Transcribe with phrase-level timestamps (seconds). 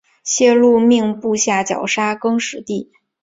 [0.23, 2.91] 谢禄命部下绞杀更始帝。